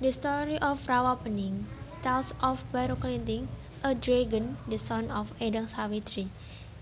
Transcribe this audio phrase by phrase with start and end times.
[0.00, 1.64] The story of Rawa Pening
[2.02, 3.48] tells of Baro Klinting,
[3.82, 6.28] a dragon, the son of Endang Sawitri,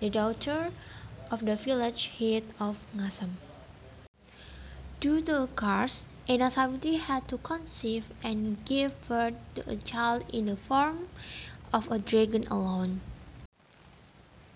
[0.00, 0.70] the daughter
[1.31, 3.41] of the village head of Ngasem.
[5.00, 10.26] Due to a curse, Endang Sawitri had to conceive and give birth to a child
[10.30, 11.08] in the form
[11.72, 13.00] of a dragon alone.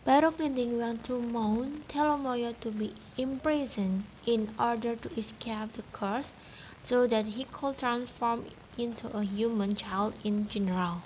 [0.04, 6.34] Baro Klinting went to Mount Telomoyo to be imprisoned in order to escape the curse
[6.82, 8.44] so that he could transform
[8.78, 11.02] into a human child in general.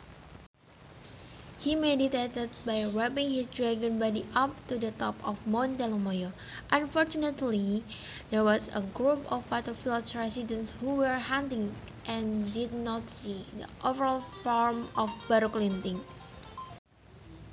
[1.58, 6.32] He meditated by wrapping his dragon body up to the top of Mount Telomoyo.
[6.70, 7.82] Unfortunately,
[8.30, 11.74] there was a group of village residents who were hunting
[12.06, 16.00] and did not see the overall form of Baro Klinting.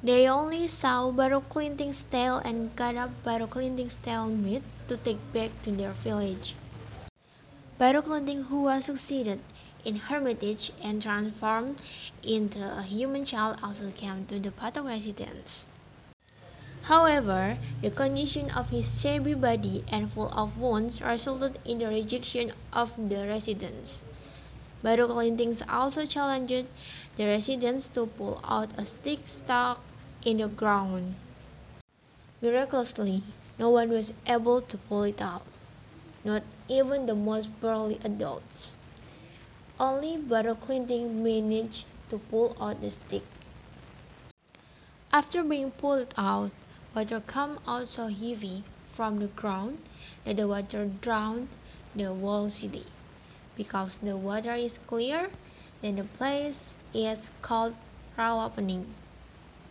[0.03, 5.21] They only saw Baro Klinting's tail and cut up Baro Klinting's tail meat to take
[5.31, 6.55] back to their village.
[7.81, 9.39] Baro Klinting, who was succeeded
[9.83, 11.81] in hermitage and transformed
[12.21, 15.65] into a human child, also came to the Pathok residence.
[16.83, 22.53] However, the condition of his shabby body and full of wounds resulted in the rejection
[22.71, 24.05] of the residents.
[24.83, 26.67] Baro Klinting also challenged
[27.17, 29.81] the residents to pull out a stick stuck
[30.23, 31.15] in the ground.
[32.43, 33.23] Miraculously,
[33.57, 35.41] no one was able to pull it out
[36.23, 38.77] not even the most burly adults.
[39.79, 43.23] Only Baro Klinting managed to pull out the stick.
[45.11, 46.51] After being pulled out,
[46.95, 49.79] water came out so heavy from the ground
[50.25, 51.47] that the water drowned
[51.95, 52.85] the whole city.
[53.55, 55.29] Because the water is clear,
[55.81, 57.75] then the place is called
[58.17, 58.85] Rawa Pening.